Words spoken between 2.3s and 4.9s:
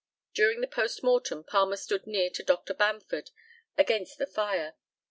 to Dr. Bamford, against the fire.